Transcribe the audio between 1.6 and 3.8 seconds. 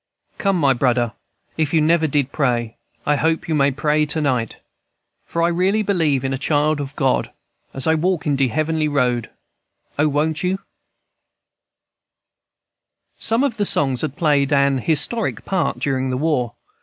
you never did pray, I hope you may